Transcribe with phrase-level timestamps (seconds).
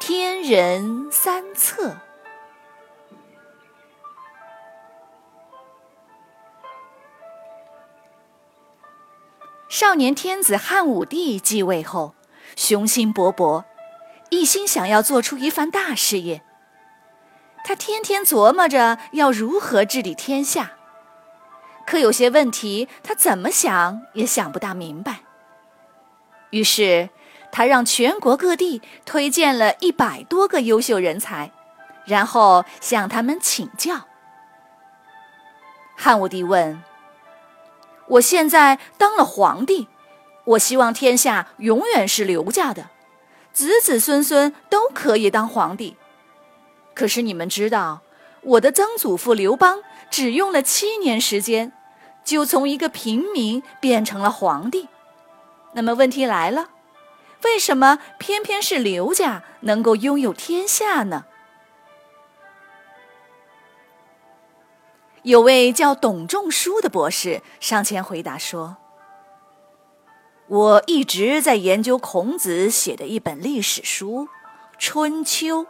[0.00, 1.88] 天人三策》。
[9.68, 12.14] 少年天子汉武帝继位后，
[12.56, 13.64] 雄心勃勃，
[14.30, 16.42] 一心想要做出一番大事业。
[17.62, 20.72] 他天天琢磨着要如何治理天下，
[21.86, 25.20] 可有些问题他怎么想也想不大明白。
[26.48, 27.10] 于是，
[27.52, 31.50] 他让全国各地推荐了一百多个优秀人才，
[32.04, 34.06] 然后向他们请教。
[35.96, 36.82] 汉武帝问
[38.08, 39.88] ：“我现在当了皇帝，
[40.44, 42.88] 我希望天下永远是刘家的，
[43.52, 45.96] 子子孙孙都可以当皇帝。
[46.94, 48.00] 可是你们知道，
[48.42, 51.72] 我的曾祖父刘邦只用了七年时间，
[52.24, 54.88] 就从一个平民变成了皇帝。”
[55.74, 56.70] 那么问题来了，
[57.42, 61.24] 为什么偏偏是刘家能够拥有天下呢？
[65.22, 68.78] 有位叫董仲舒的博士上前回答说
[70.48, 74.24] ：“我一直在研究孔子写的一本历史书
[74.78, 75.64] 《春秋》，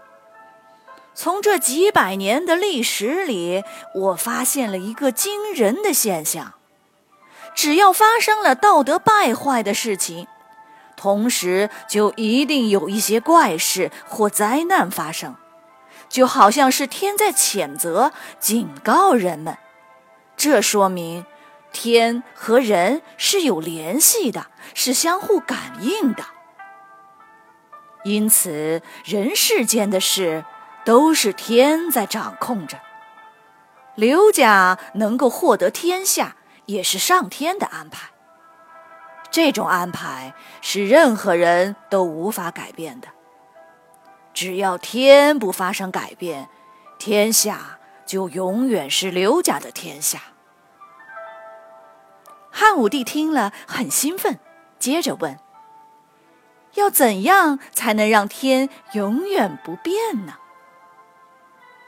[1.15, 6.55] 从这几百年的历史里，我发现了一个惊人的现象。”
[7.53, 10.29] 只要发生了道德败坏的事情，
[11.01, 15.35] 同时就一定有一些怪事或灾难发生，
[16.11, 19.57] 就好像是天在谴责、警告人们。
[20.37, 21.25] 这说明
[21.73, 26.23] 天和人是有联系的，是相互感应的。
[28.05, 30.45] 因此，人世间的事
[30.85, 32.79] 都是天在掌控着。
[33.95, 36.37] 刘家能够获得天下。
[36.67, 38.10] 也是上天的安排。
[39.31, 43.09] 这种安排是任何人都无法改变的。
[44.33, 46.49] 只要天不发生改变，
[46.99, 50.21] 天下就永远是刘家的天下。
[52.51, 54.39] 汉武帝听了很兴奋，
[54.79, 55.39] 接着问
[56.75, 60.35] ：“要怎样才能让天永远不变呢？”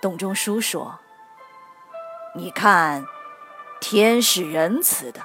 [0.01, 1.01] 董仲舒说
[2.37, 3.05] ：“你看。”
[3.85, 5.21] 天是仁慈的，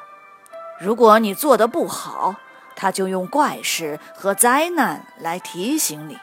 [0.79, 2.35] 如果你做的不好，
[2.75, 6.19] 他就用怪事和灾难来提醒你，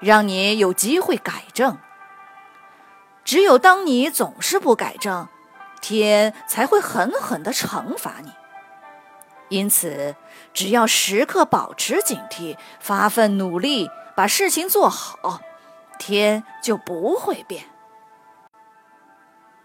[0.00, 1.78] 让你有机会改正。
[3.24, 5.28] 只有当你总是不改正，
[5.80, 8.32] 天才会狠狠地惩罚你。
[9.48, 10.16] 因此，
[10.52, 15.40] 只要时刻保持警惕，发奋努力，把事情做好，
[15.98, 17.64] 天就不会变。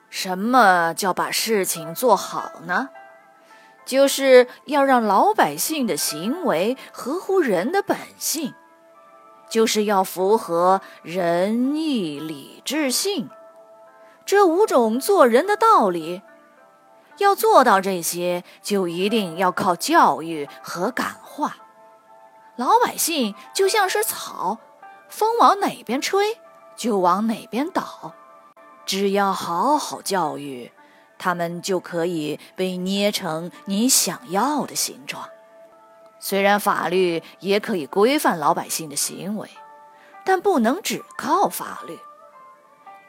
[0.09, 2.89] 什么叫把事情做好呢？
[3.85, 8.53] 就是要让老百姓的行为合乎人的本性，
[9.49, 13.29] 就是要符合仁义礼智信
[14.25, 16.21] 这五种做人的道理。
[17.19, 21.57] 要做到这些，就一定要靠教育和感化。
[22.55, 24.57] 老百姓就像是草，
[25.09, 26.39] 风往哪边吹，
[26.75, 28.13] 就往哪边倒。
[28.85, 30.71] 只要好好教育，
[31.23, 35.29] 他们就可以被捏成你想要的形状。
[36.19, 39.49] 虽然法律也可以规范老百姓的行为，
[40.25, 41.97] 但不能只靠法律，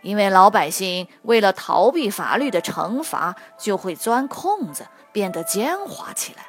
[0.02, 6.44] 因为老百姓为了逃避法律的惩罚，就会钻空子，变得奸猾起来。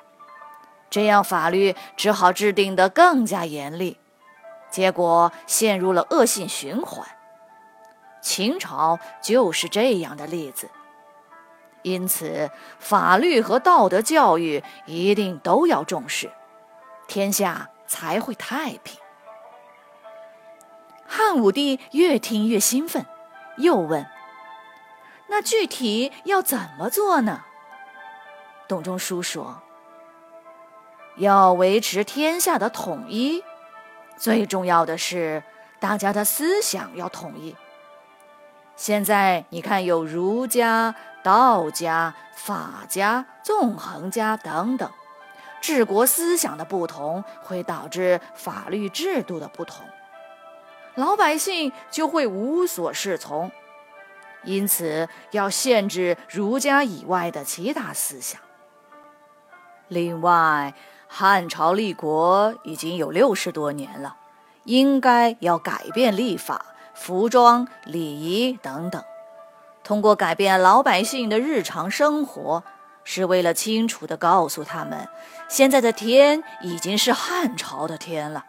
[0.91, 3.97] 这样法律只好制定得更加严厉，
[4.69, 7.07] 结果陷入了恶性循环。
[8.21, 10.69] 秦朝就是这样的例子，
[11.85, 12.49] 因此
[12.79, 16.31] 法律和道德教育一定都要重视，
[17.07, 18.99] 天下才会太平。
[21.05, 23.05] 汉武帝越听越兴奋，
[23.57, 24.07] 又问
[25.29, 27.43] ：“那具体要怎么做呢？”
[28.67, 29.61] 董仲舒说
[31.17, 33.43] ：“要维持天下的统一，
[34.17, 35.43] 最重要的是
[35.79, 37.55] 大家的思想要统一。”
[38.75, 40.95] 现在你看，有儒家、
[41.25, 44.88] 道家、法家、纵横家等等，
[45.60, 49.83] 治国思想的不同会导致法律制度的不同。
[50.94, 53.51] 老百姓就会无所适从。
[54.44, 58.39] 因此，要限制儒家以外的其他思想。
[59.88, 60.75] 另外，
[61.07, 64.18] 汉朝立国已经有六十多年了，
[64.66, 66.63] 应该要改变历法、
[66.94, 69.04] 服装、礼仪等等。
[69.85, 72.63] 通过改变老百姓的日常生活，
[73.03, 75.07] 是为了清楚地告诉他们，
[75.47, 78.45] 现在的天已经是汉朝的天了。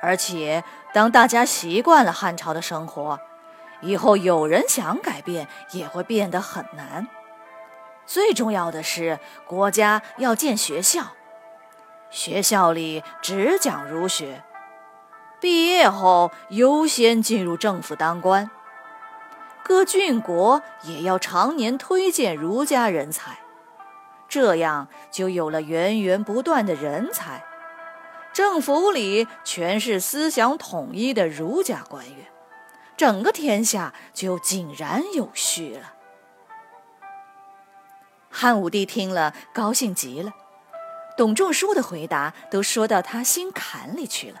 [0.00, 0.64] 而且，
[0.94, 3.20] 当大家习惯了汉朝的生活，
[3.82, 7.06] 以后有人想改变也会变得很难。
[8.06, 11.08] 最重要的是，国家要建学校，
[12.08, 14.42] 学校里只讲儒学，
[15.40, 18.50] 毕业后优先进入政府当官。
[19.68, 23.38] 各郡国也要常年推荐儒家人才，
[24.26, 27.44] 这样就有了源源不断的人才。
[28.32, 32.26] 政府里全是思想统一的儒家官员，
[32.96, 35.92] 整个天下就井然有序了。
[38.30, 40.32] 汉武帝听了，高兴极了。
[41.16, 44.40] 董仲舒的回答都说到他心坎里去了。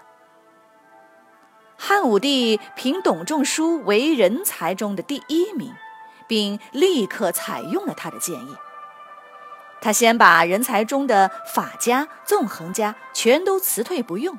[1.80, 5.72] 汉武帝评董仲舒为人才中的第一名，
[6.26, 8.56] 并立刻采用了他的建议。
[9.80, 14.36] 他先把人才中的法家、纵横家全都辞退不用，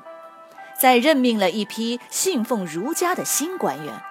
[0.78, 4.02] 再任命了一批信奉儒家的新官员，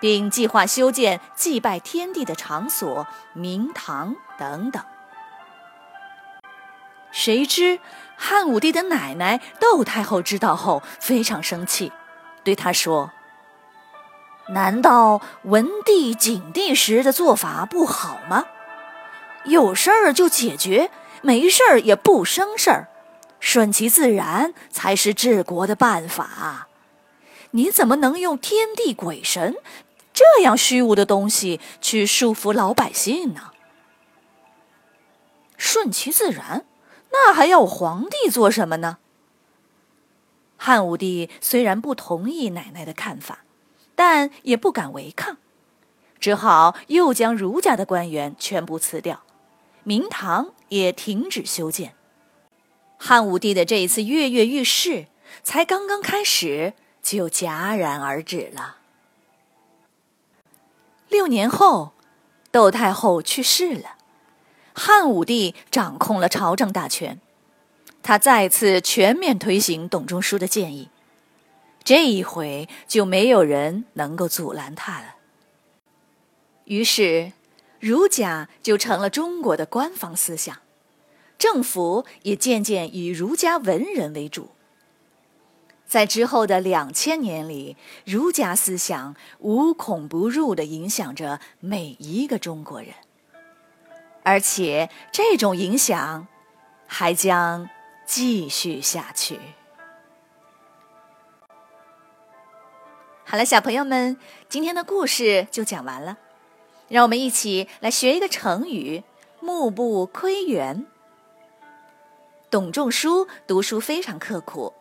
[0.00, 4.82] 并计划修建祭拜天地的场所、明堂等等。
[7.10, 7.80] 谁知
[8.16, 11.92] 汉武帝的奶奶窦太后知道后非常生气，
[12.48, 13.10] 对他说
[14.48, 18.46] ：“难道文帝、景帝时的做法不好吗？
[19.44, 20.90] 有事儿就解决，
[21.20, 22.88] 没事儿也不生事儿，
[23.38, 26.68] 顺其自然才是治国的办法。
[27.50, 29.56] 你怎么能用天地鬼神
[30.14, 33.50] 这样虚无的东西去束缚老百姓呢？
[35.58, 36.64] 顺其自然。”
[37.12, 38.96] 那还要皇帝做什么呢？
[40.58, 43.44] 汉武帝虽然不同意奶奶的看法，
[43.94, 45.38] 但也不敢违抗，
[46.20, 49.22] 只好又将儒家的官员全部辞掉，
[49.84, 51.94] 明堂也停止修建。
[52.98, 55.06] 汉武帝的这一次跃跃欲试
[55.44, 58.78] 才刚刚开始，就戛然而止了。
[61.08, 61.92] 六年后，
[62.50, 63.94] 窦太后去世了。
[64.74, 67.20] 汉武帝掌控了朝政大权，
[68.08, 70.88] 他再次全面推行董仲舒的建议，
[71.84, 75.16] 这一回就没有人能够阻拦他了。
[76.64, 77.32] 于是，
[77.78, 80.56] 儒家就成了中国的官方思想，
[81.36, 84.52] 政府也渐渐以儒家文人为主。
[85.86, 87.76] 在之后的两千年里，
[88.06, 92.94] 儒家思想无孔不入地影响着每一个中国人。
[94.22, 96.26] 而且这种影响
[96.86, 97.68] 还将
[98.08, 99.38] 继续下去。
[103.26, 104.16] 好了，小朋友们，
[104.48, 106.16] 今天的故事就讲完了。
[106.88, 109.04] 让我们一起来学一个成语
[109.40, 110.86] “目不窥园”。
[112.50, 114.72] 董仲舒读书非常刻苦，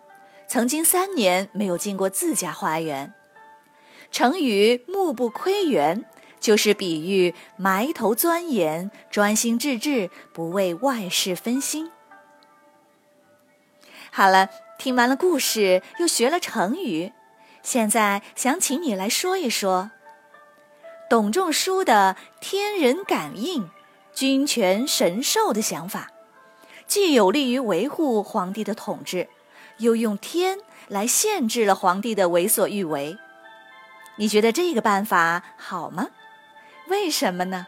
[0.47, 3.13] 曾经三年没有进过自家花园。
[4.09, 6.05] 成语“目不窥园”。
[6.39, 11.91] 就是比喻埋头钻研、专心致志，不为外事分心。
[14.17, 17.13] 好了，听完了故事，又学了成语，
[17.61, 19.91] 现在想请你来说一说
[21.07, 23.69] 董仲舒的天人感应、
[24.15, 26.09] 君权神授的想法，
[26.87, 29.29] 既有利于维护皇帝的统治，
[29.77, 30.57] 又用天
[30.87, 33.19] 来限制了皇帝的为所欲为。
[34.15, 36.07] 你觉得这个办法好吗？
[36.87, 37.67] 为什么呢？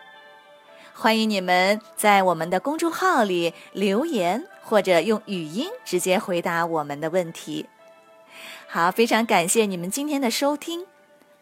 [1.01, 7.68] 欢迎你们在我们的公众号里留言，或者用语音直接回答我们的问题。
[8.68, 10.86] 好，非常感谢你们今天的收听，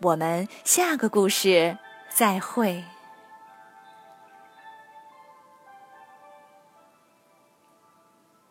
[0.01, 1.79] 我们下个故事
[2.13, 2.83] 再会。